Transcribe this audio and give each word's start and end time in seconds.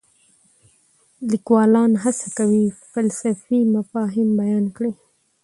لیکوالان 1.29 1.91
هڅه 2.03 2.27
کوي 2.37 2.63
فلسفي 2.91 3.59
مفاهیم 3.75 4.29
بیان 4.41 4.65
کړي. 4.75 4.91